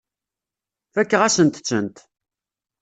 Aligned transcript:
Fakeɣ-asent-tent. 0.93 1.97